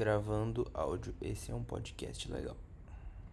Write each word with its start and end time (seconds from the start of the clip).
gravando 0.00 0.66
áudio. 0.72 1.14
Esse 1.20 1.52
é 1.52 1.54
um 1.54 1.62
podcast 1.62 2.32
legal. 2.32 2.56